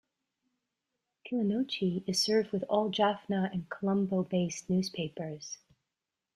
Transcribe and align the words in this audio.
Kilinochchi 1.27 2.03
is 2.07 2.19
served 2.23 2.51
with 2.51 2.63
all 2.67 2.89
Jaffna- 2.89 3.51
and 3.53 3.69
Colombo-based 3.69 4.67
newspapers. 4.67 5.59